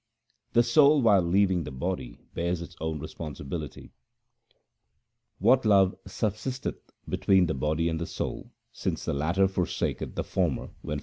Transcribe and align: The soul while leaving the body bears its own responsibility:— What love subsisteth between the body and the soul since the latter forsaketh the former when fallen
The 0.53 0.63
soul 0.63 1.03
while 1.03 1.21
leaving 1.21 1.63
the 1.63 1.69
body 1.71 2.17
bears 2.33 2.59
its 2.63 2.75
own 2.81 2.97
responsibility:— 2.97 3.91
What 5.47 5.63
love 5.63 5.95
subsisteth 6.07 6.89
between 7.07 7.45
the 7.45 7.53
body 7.53 7.87
and 7.87 8.01
the 8.01 8.07
soul 8.07 8.51
since 8.71 9.05
the 9.05 9.13
latter 9.13 9.47
forsaketh 9.47 10.15
the 10.15 10.23
former 10.23 10.71
when 10.81 10.97
fallen 10.97 10.99